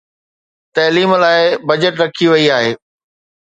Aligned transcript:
تعليم 0.75 1.11
لاءِ 1.23 1.39
بجيٽ 1.67 1.93
رکي 2.01 2.25
وئي 2.31 2.45
آهي 2.57 2.71